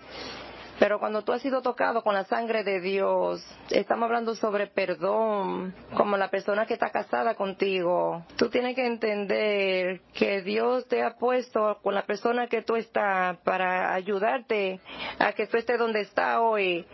[0.79, 5.73] Pero cuando tú has sido tocado con la sangre de Dios, estamos hablando sobre perdón,
[5.95, 8.23] como la persona que está casada contigo.
[8.35, 13.37] Tú tienes que entender que Dios te ha puesto con la persona que tú estás
[13.37, 14.79] para ayudarte
[15.17, 16.85] a que tú estés donde estás hoy.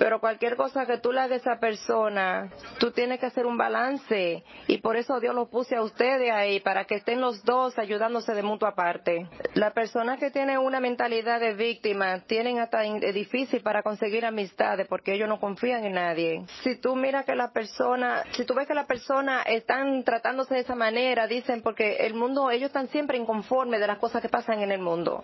[0.00, 3.58] Pero cualquier cosa que tú le hagas a esa persona, tú tienes que hacer un
[3.58, 4.42] balance.
[4.66, 8.32] Y por eso Dios lo puse a ustedes ahí, para que estén los dos ayudándose
[8.32, 9.28] de mutua parte.
[9.52, 15.12] La persona que tiene una mentalidad de víctima tienen hasta difícil para conseguir amistades porque
[15.12, 16.46] ellos no confían en nadie.
[16.62, 20.60] Si tú miras que la persona, si tú ves que la persona están tratándose de
[20.60, 24.62] esa manera, dicen porque el mundo, ellos están siempre inconformes de las cosas que pasan
[24.62, 25.22] en el mundo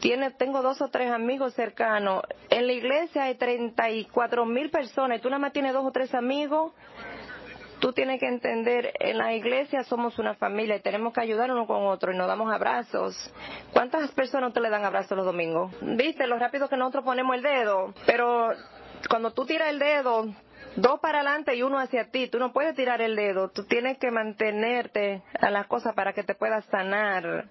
[0.00, 2.22] tiene, tengo dos o tres amigos cercanos.
[2.50, 6.72] En la iglesia hay 34 mil personas tú nada más tienes dos o tres amigos.
[7.80, 11.64] Tú tienes que entender, en la iglesia somos una familia y tenemos que ayudar uno
[11.64, 13.14] con otro y nos damos abrazos.
[13.72, 15.72] ¿Cuántas personas te le dan abrazos los domingos?
[15.80, 17.94] ¿Viste lo rápido que nosotros ponemos el dedo?
[18.04, 18.50] Pero
[19.08, 20.26] cuando tú tiras el dedo,
[20.74, 22.26] dos para adelante y uno hacia ti.
[22.26, 23.50] Tú no puedes tirar el dedo.
[23.50, 27.44] Tú tienes que mantenerte a las cosas para que te puedas sanar.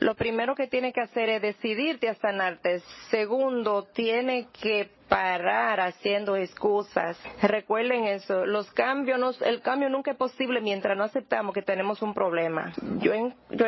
[0.00, 2.80] Lo primero que tiene que hacer es decidirte a sanarte.
[3.10, 7.18] Segundo, tiene que parar haciendo excusas.
[7.42, 8.46] Recuerden eso.
[8.46, 12.72] Los cambios, el cambio nunca es posible mientras no aceptamos que tenemos un problema.
[13.00, 13.12] Yo,
[13.50, 13.66] yo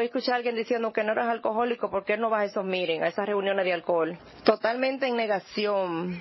[0.00, 3.02] escuché a alguien diciendo que no eres alcohólico porque él no va a esos miren,
[3.02, 4.18] a esas reuniones de alcohol.
[4.44, 6.20] Totalmente en negación.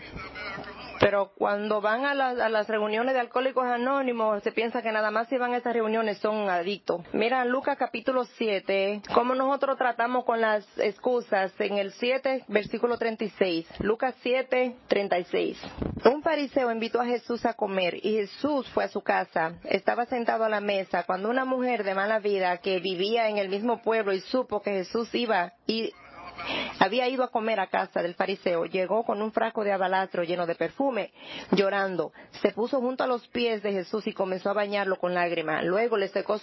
[1.02, 5.38] Pero cuando van a, las reuniones de alcohólicos anónimos, se piensa que nada más si
[5.40, 7.02] van a esas reuniones son adictos.
[7.12, 13.68] Mira, Lucas capítulo 7, cómo nosotros tratamos con las excusas en el 7, versículo 36.
[13.80, 15.58] Lucas 7, 36.
[16.06, 19.54] Un fariseo invitó a Jesús a comer y Jesús fue a su casa.
[19.64, 23.50] Estaba sentado a la mesa cuando una mujer de mala vida que vivía en el
[23.50, 25.92] mismo pueblo y supo que Jesús iba y
[26.80, 30.46] había ido a comer a casa del fariseo, llegó con un frasco de abalastro lleno
[30.46, 31.12] de perfume,
[31.52, 35.64] llorando, se puso junto a los pies de Jesús y comenzó a bañarlo con lágrimas.
[35.64, 36.40] Luego le secó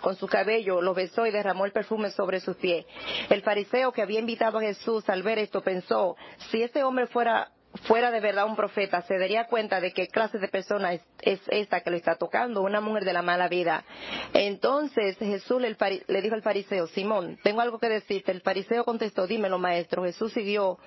[0.00, 2.86] con su cabello, lo besó y derramó el perfume sobre sus pies.
[3.28, 6.16] El fariseo que había invitado a Jesús al ver esto pensó,
[6.50, 7.50] si este hombre fuera
[7.82, 11.80] fuera de verdad un profeta, se daría cuenta de qué clase de persona es, esta
[11.80, 13.84] que le está tocando, una mujer de la mala vida.
[14.32, 18.32] Entonces Jesús le, dijo al fariseo, Simón, tengo algo que decirte.
[18.32, 20.04] El fariseo contestó, dímelo maestro.
[20.04, 20.78] Jesús siguió,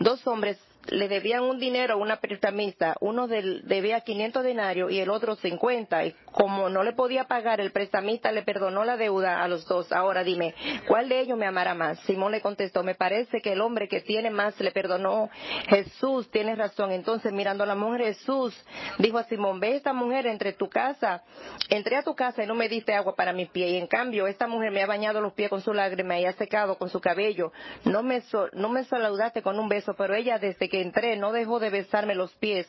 [0.00, 5.10] dos hombres le debían un dinero a una prestamista, uno debía 500 denarios y el
[5.10, 9.48] otro 50, y como no le podía pagar, el prestamista le perdonó la deuda a
[9.48, 9.92] los dos.
[9.92, 10.54] Ahora dime,
[10.86, 11.98] ¿cuál de ellos me amará más?
[12.00, 15.30] Simón le contestó, me parece que el hombre que tiene más le perdonó.
[15.68, 16.90] Jesús, tiene razón.
[16.90, 18.54] Entonces, mirando a la mujer, Jesús
[18.98, 21.22] dijo a Simón, ve esta mujer entre tu casa,
[21.68, 24.26] entré a tu casa y no me diste agua para mi pie, y en cambio
[24.26, 27.00] esta mujer me ha bañado los pies con su lágrima y ha secado con su
[27.00, 27.52] cabello.
[27.84, 31.58] No me, no me saludaste con un beso, pero ella desde que entré no dejó
[31.58, 32.68] de besarme los pies.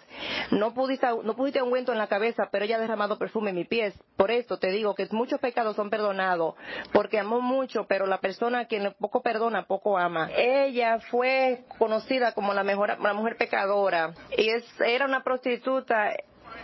[0.51, 3.67] No pudiste, no pudiste ungüento en la cabeza, pero ella ha derramado perfume en mis
[3.67, 3.93] pies.
[4.17, 6.55] Por esto te digo que muchos pecados son perdonados,
[6.91, 10.29] porque amó mucho, pero la persona que poco perdona, poco ama.
[10.35, 16.15] Ella fue conocida como la, mejor, la mujer pecadora y es, era una prostituta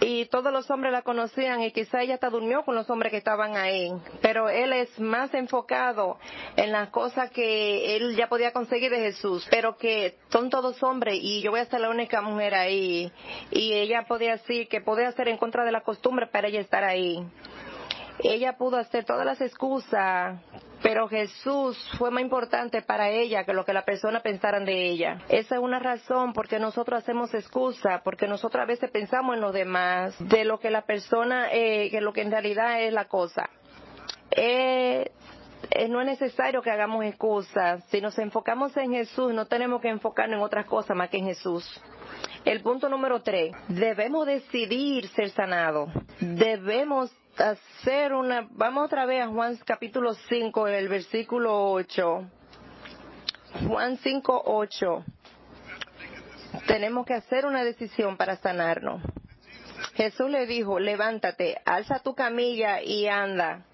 [0.02, 3.18] y todos los hombres la conocían y quizá ella hasta durmió con los hombres que
[3.18, 6.18] estaban ahí, pero él es más enfocado
[6.56, 11.20] en las cosas que él ya podía conseguir de Jesús, pero que son todos hombres
[11.22, 13.12] y yo voy a ser la única mujer ahí.
[13.52, 16.84] Y ella podía decir que podía hacer en contra de la costumbre para ella estar
[16.84, 17.24] ahí.
[18.24, 20.40] Ella pudo hacer todas las excusas
[20.82, 25.20] pero Jesús fue más importante para ella que lo que la persona pensaran de ella.
[25.30, 29.54] Esa es una razón porque nosotros hacemos excusa, porque nosotros a veces pensamos en los
[29.54, 33.50] demás, de lo que la persona, eh, que lo que en realidad es la cosa.
[35.90, 37.84] No es necesario que hagamos excusas.
[37.90, 41.26] Si nos enfocamos en Jesús, no tenemos que enfocarnos en otras cosas más que en
[41.26, 41.82] Jesús.
[42.44, 45.92] El punto número tres, debemos decidir ser sanados.
[46.20, 52.30] Debemos hacer una, vamos otra vez a Juan capítulo 5, el versículo 8.
[53.68, 55.06] Juan 5, 8.
[56.68, 59.02] Tenemos que hacer una decisión para sanarnos.
[59.96, 63.66] Jesús le dijo, levántate, alza tu camilla y anda.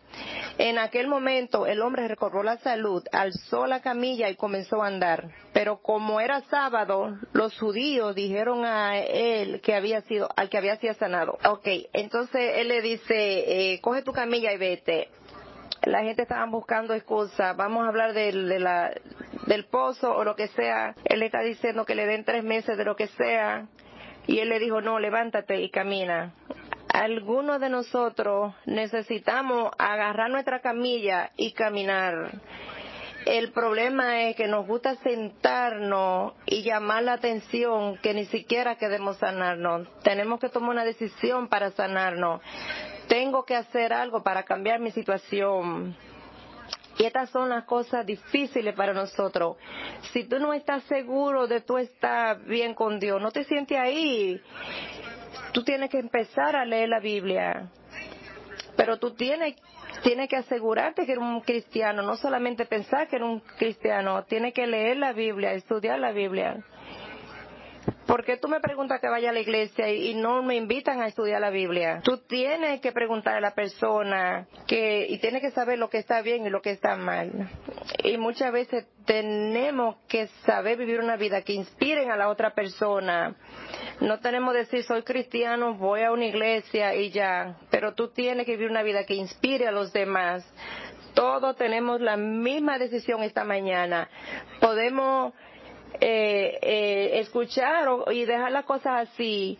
[0.60, 5.30] En aquel momento el hombre recobró la salud, alzó la camilla y comenzó a andar.
[5.54, 10.78] Pero como era sábado, los judíos dijeron a él que había sido, al que había
[10.78, 11.38] sido sanado.
[11.46, 15.10] Ok, entonces él le dice, eh, coge tu camilla y vete.
[15.84, 17.56] La gente estaba buscando excusas.
[17.56, 18.50] Vamos a hablar del,
[19.46, 20.96] del pozo o lo que sea.
[21.06, 23.67] Él le está diciendo que le den tres meses de lo que sea.
[24.26, 26.34] Y él le dijo, no, levántate y camina
[26.98, 32.32] algunos de nosotros necesitamos agarrar nuestra camilla y caminar.
[33.26, 39.18] El problema es que nos gusta sentarnos y llamar la atención que ni siquiera queremos
[39.18, 39.88] sanarnos.
[40.02, 42.42] Tenemos que tomar una decisión para sanarnos.
[43.08, 45.96] Tengo que hacer algo para cambiar mi situación.
[46.98, 49.58] Y estas son las cosas difíciles para nosotros.
[50.14, 54.42] Si tú no estás seguro de tú estar bien con Dios, no te sientes ahí.
[55.54, 57.70] Tú tienes que empezar a leer la Biblia.
[58.76, 59.56] Pero tú tienes,
[60.04, 64.54] tienes que asegurarte que eres un cristiano, no solamente pensar que eres un cristiano, tienes
[64.54, 66.64] que leer la Biblia, estudiar la Biblia.
[68.08, 71.41] Porque tú me preguntas que vaya a la iglesia y, no me invitan a estudiar
[71.41, 72.00] la Biblia?
[72.04, 76.22] Tú tienes que preguntar a la persona que, y tienes que saber lo que está
[76.22, 77.50] bien y lo que está mal.
[78.04, 83.36] Y muchas veces tenemos que saber vivir una vida que inspiren a la otra persona.
[84.00, 87.58] No tenemos que decir soy cristiano, voy a una iglesia y ya.
[87.70, 90.50] Pero tú tienes que vivir una vida que inspire a los demás.
[91.13, 94.08] Todos tenemos la misma decisión esta mañana.
[94.62, 95.34] Podemos
[96.00, 99.58] eh, eh, escuchar y dejar las cosas así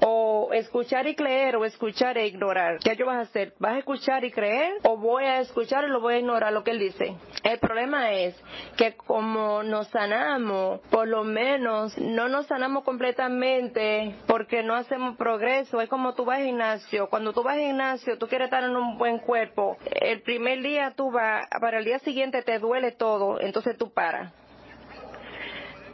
[0.00, 2.78] o escuchar y creer o escuchar e ignorar.
[2.78, 3.54] ¿Qué yo vas a hacer?
[3.58, 6.62] ¿Vas a escuchar y creer o voy a escuchar y lo voy a ignorar lo
[6.62, 7.16] que él dice?
[7.42, 8.36] El problema es
[8.76, 15.80] que como nos sanamos, por lo menos no nos sanamos completamente porque no hacemos progreso.
[15.80, 17.08] Es como tú vas al gimnasio.
[17.08, 19.78] Cuando tú vas al gimnasio, tú quieres estar en un buen cuerpo.
[19.86, 24.32] El primer día tú vas, para el día siguiente te duele todo, entonces tú paras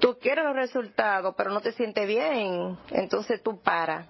[0.00, 4.06] Tú quieres los resultados, pero no te sientes bien, entonces tú para.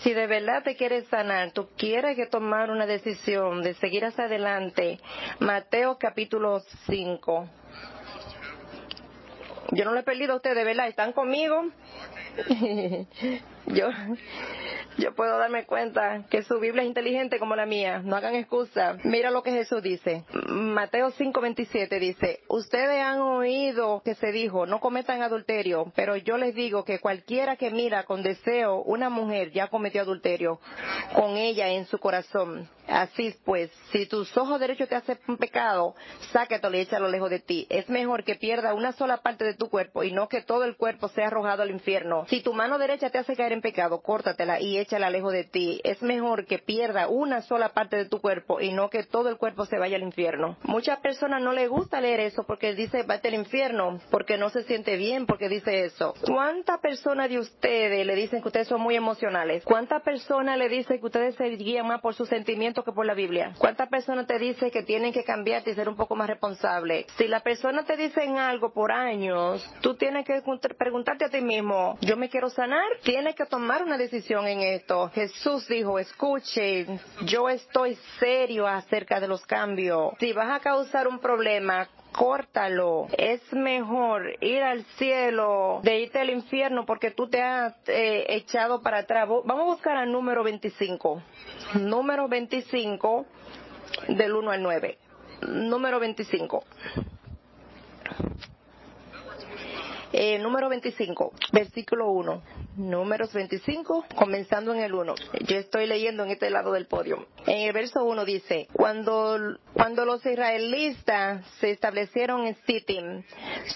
[0.00, 4.24] Si de verdad te quieres sanar, tú quieres que tomar una decisión de seguir hacia
[4.24, 4.98] adelante.
[5.38, 7.48] Mateo capítulo 5.
[9.70, 10.88] Yo no lo he perdido a ustedes, ¿verdad?
[10.88, 11.68] ¿Están conmigo?
[13.66, 13.88] yo,
[14.98, 18.00] yo puedo darme cuenta que su Biblia es inteligente como la mía.
[18.02, 18.96] No hagan excusa.
[19.04, 20.24] Mira lo que Jesús dice.
[20.48, 26.54] Mateo 5:27 dice, ustedes han oído que se dijo, no cometan adulterio, pero yo les
[26.54, 30.60] digo que cualquiera que mira con deseo una mujer ya cometió adulterio
[31.14, 32.68] con ella en su corazón.
[32.88, 35.94] Así pues, si tus ojos derechos te hacen pecado,
[36.32, 37.66] sáquetelo y échalo lejos de ti.
[37.70, 40.76] Es mejor que pierda una sola parte de tu cuerpo y no que todo el
[40.76, 41.81] cuerpo sea arrojado al infierno.
[42.28, 45.80] Si tu mano derecha te hace caer en pecado, córtatela y échala lejos de ti.
[45.84, 49.36] Es mejor que pierda una sola parte de tu cuerpo y no que todo el
[49.36, 50.56] cuerpo se vaya al infierno.
[50.62, 54.62] Muchas personas no les gusta leer eso porque dice vete al infierno, porque no se
[54.62, 56.14] siente bien porque dice eso.
[56.26, 59.64] ¿Cuántas personas de ustedes le dicen que ustedes son muy emocionales?
[59.64, 63.14] ¿Cuántas personas le dicen que ustedes se guían más por sus sentimientos que por la
[63.14, 63.54] Biblia?
[63.58, 67.06] ¿Cuántas personas te dicen que tienen que cambiarte y ser un poco más responsable?
[67.16, 70.42] Si la persona te dicen algo por años, tú tienes que
[70.78, 72.84] preguntarte a ti mismo, ¿yo me quiero sanar?
[73.02, 75.10] Tienes que tomar una decisión en esto.
[75.14, 80.14] Jesús dijo, escuchen, yo estoy serio acerca de los cambios.
[80.18, 83.08] Si vas a causar un problema, córtalo.
[83.16, 88.82] Es mejor ir al cielo de irte al infierno porque tú te has eh, echado
[88.82, 89.28] para atrás.
[89.28, 91.22] Vamos a buscar al número 25.
[91.74, 93.26] Número 25
[94.08, 94.98] del 1 al 9.
[95.48, 96.64] Número 25.
[100.14, 102.42] Eh, número 25, versículo 1.
[102.76, 105.14] Números 25, comenzando en el 1.
[105.46, 107.26] Yo estoy leyendo en este lado del podio.
[107.46, 109.38] En el verso 1 dice, cuando,
[109.72, 113.22] cuando los israelitas se establecieron en Sittim,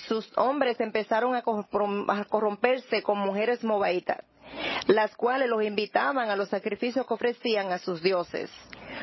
[0.09, 4.25] sus hombres empezaron a corromperse con mujeres moabitas
[4.87, 8.51] las cuales los invitaban a los sacrificios que ofrecían a sus dioses.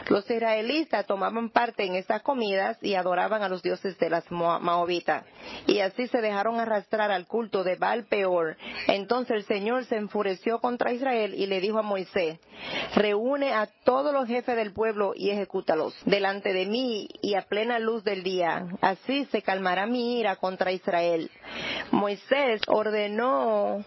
[0.08, 5.26] Los israelitas tomaban parte en estas comidas y adoraban a los dioses de las Moabitas.
[5.68, 8.58] Y así se dejaron arrastrar al culto de Baal Peor.
[8.88, 12.40] Entonces el Señor se enfureció contra Israel y le dijo a Moisés,
[12.96, 17.80] reúne a todos los jefes del pueblo y ejecútalos delante de mí y a plena
[17.80, 18.66] luz del día.
[18.82, 21.30] Así se calmará mi ira contra Israel.
[21.92, 23.84] Moisés ordenó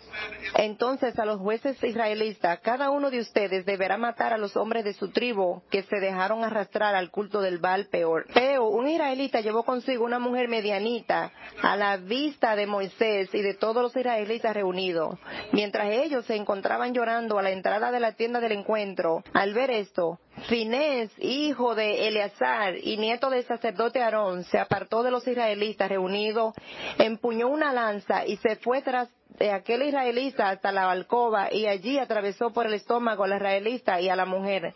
[0.55, 4.95] entonces a los jueces israelitas, cada uno de ustedes deberá matar a los hombres de
[4.95, 8.27] su tribu que se dejaron arrastrar al culto del Baal peor.
[8.35, 11.33] Pero un israelita llevó consigo una mujer medianita
[11.63, 15.19] a la vista de Moisés y de todos los israelitas reunidos.
[15.53, 19.71] Mientras ellos se encontraban llorando a la entrada de la tienda del encuentro, al ver
[19.71, 25.89] esto, Finés, hijo de Eleazar y nieto del sacerdote Aarón, se apartó de los israelitas
[25.89, 26.55] reunidos,
[26.99, 31.99] empuñó una lanza y se fue tras de aquel israelita hasta la alcoba y allí
[31.99, 34.75] atravesó por el estómago al israelita y a la mujer.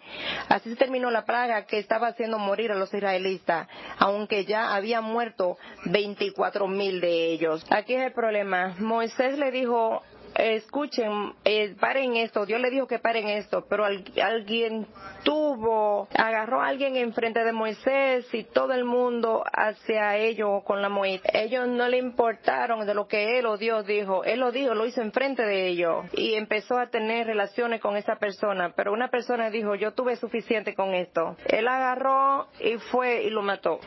[0.48, 3.68] Así se terminó la plaga que estaba haciendo morir a los israelitas,
[3.98, 7.64] aunque ya habían muerto veinticuatro mil de ellos.
[7.70, 8.74] Aquí es el problema.
[8.78, 10.02] Moisés le dijo
[10.34, 14.86] escuchen, eh, paren esto, Dios le dijo que paren esto, pero alguien
[15.22, 20.88] tuvo, agarró a alguien enfrente de Moisés y todo el mundo hacia ellos con la
[20.88, 21.30] Moisés.
[21.34, 24.86] Ellos no le importaron de lo que él o Dios dijo, él lo dijo, lo
[24.86, 29.50] hizo enfrente de ellos y empezó a tener relaciones con esa persona, pero una persona
[29.50, 31.36] dijo, yo tuve suficiente con esto.
[31.46, 33.80] Él agarró y fue y lo mató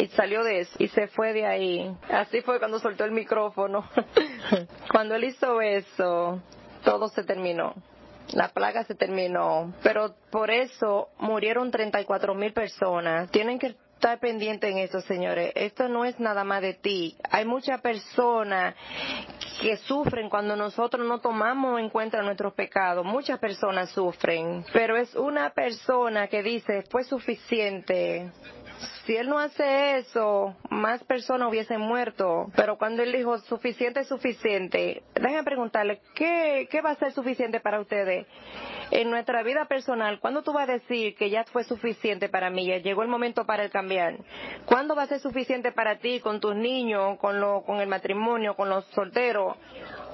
[0.00, 1.94] y salió de eso y se fue de ahí.
[2.10, 3.88] Así fue cuando soltó el micrófono.
[4.90, 6.40] cuando él hizo eso,
[6.84, 7.74] todo se terminó.
[8.32, 13.30] La plaga se terminó, pero por eso murieron 34 mil personas.
[13.30, 15.52] Tienen que estar pendientes en eso, señores.
[15.56, 17.16] Esto no es nada más de ti.
[17.30, 18.74] Hay muchas personas
[19.60, 23.04] que sufren cuando nosotros no tomamos en cuenta nuestros pecados.
[23.04, 28.30] Muchas personas sufren, pero es una persona que dice, fue suficiente
[29.10, 32.46] si él no hace eso, más personas hubiesen muerto.
[32.54, 37.58] Pero cuando él dijo suficiente es suficiente, déjenme preguntarle, ¿qué, ¿qué va a ser suficiente
[37.58, 38.28] para ustedes?
[38.92, 42.68] En nuestra vida personal, ¿cuándo tú vas a decir que ya fue suficiente para mí?
[42.68, 44.14] Ya llegó el momento para el cambiar.
[44.64, 48.54] ¿Cuándo va a ser suficiente para ti con tus niños, con, lo, con el matrimonio,
[48.54, 49.56] con los solteros?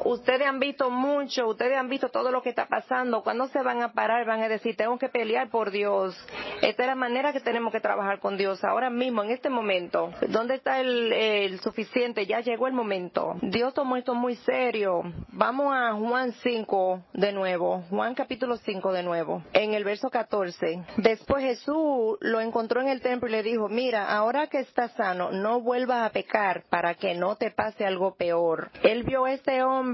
[0.04, 3.22] Ustedes han visto mucho, ustedes han visto todo lo que está pasando.
[3.22, 6.16] Cuando se van a parar, van a decir, tengo que pelear por Dios.
[6.62, 8.62] Esta es la manera que tenemos que trabajar con Dios.
[8.64, 12.26] Ahora mismo, en este momento, ¿dónde está el, el suficiente?
[12.26, 13.36] Ya llegó el momento.
[13.42, 15.02] Dios tomó esto muy serio.
[15.28, 17.82] Vamos a Juan 5 de nuevo.
[17.90, 19.42] Juan capítulo 5 de nuevo.
[19.52, 20.84] En el verso 14.
[20.98, 25.30] Después Jesús lo encontró en el templo y le dijo, mira, ahora que estás sano,
[25.30, 28.70] no vuelvas a pecar para que no te pase algo peor.
[28.82, 29.85] Él vio a este hombre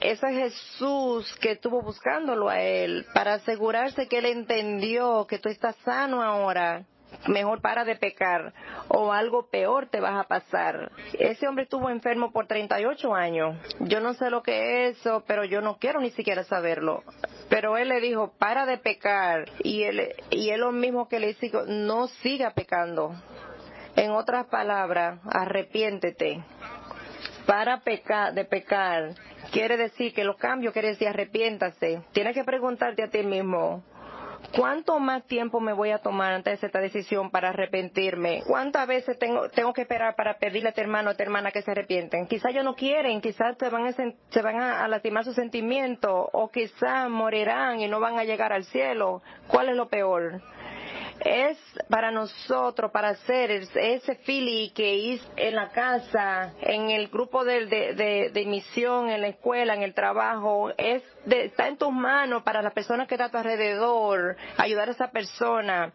[0.00, 5.76] ese Jesús que estuvo buscándolo a él para asegurarse que él entendió que tú estás
[5.84, 6.84] sano ahora.
[7.26, 8.54] Mejor para de pecar
[8.88, 10.90] o algo peor te vas a pasar.
[11.18, 13.56] Ese hombre estuvo enfermo por 38 años.
[13.80, 17.02] Yo no sé lo que es eso, pero yo no quiero ni siquiera saberlo.
[17.48, 19.50] Pero él le dijo, para de pecar.
[19.62, 23.12] Y él, y él lo mismo que le dijo, no siga pecando.
[23.96, 26.42] En otras palabras, arrepiéntete.
[27.50, 29.14] Para pecar, de pecar
[29.50, 32.00] quiere decir que los cambios quiere decir arrepiéntase.
[32.12, 33.82] Tienes que preguntarte a ti mismo,
[34.56, 38.42] ¿Cuánto más tiempo me voy a tomar antes de esta decisión para arrepentirme?
[38.46, 41.52] ¿Cuántas veces tengo, tengo que esperar para pedirle a tu hermano o a tu hermana
[41.52, 42.26] que se arrepienten?
[42.26, 46.50] Quizás ellos no quieren, quizás se van, a, se van a, lastimar sus sentimientos o
[46.50, 49.22] quizás morirán y no van a llegar al cielo.
[49.46, 50.40] ¿Cuál es lo peor?
[51.24, 51.58] Es
[51.88, 57.66] para nosotros, para hacer ese fili que hice en la casa, en el grupo de,
[57.66, 62.62] de, de, misión, en la escuela, en el trabajo, es está en tus manos para
[62.62, 65.92] la persona que está a tu alrededor, ayudar a esa persona.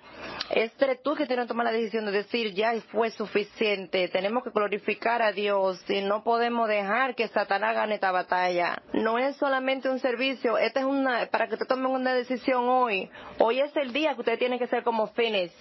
[0.49, 0.71] Es
[1.03, 5.21] tú que tienes que tomar la decisión de decir, ya fue suficiente, tenemos que glorificar
[5.21, 8.81] a Dios y no podemos dejar que Satanás gane esta batalla.
[8.93, 13.09] No es solamente un servicio, esta es una, para que te tomen una decisión hoy.
[13.39, 15.51] Hoy es el día que usted tiene que ser como fines.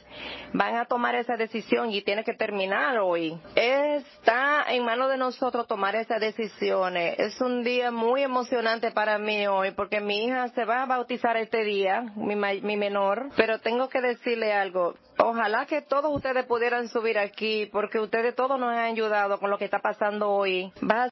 [0.52, 3.38] Van a tomar esa decisión y tiene que terminar hoy.
[3.54, 7.18] Está en manos de nosotros tomar esas decisiones.
[7.18, 11.64] Es un día muy emocionante para mí porque mi hija se va a bautizar este
[11.64, 14.94] día, mi, mi menor, pero tengo que decirle algo.
[15.18, 19.58] Ojalá que todos ustedes pudieran subir aquí porque ustedes todos nos han ayudado con lo
[19.58, 20.72] que está pasando hoy.
[20.82, 21.02] Va